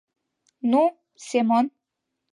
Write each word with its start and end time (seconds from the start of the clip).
«Ну, 0.71 0.81
Семон 1.27 1.65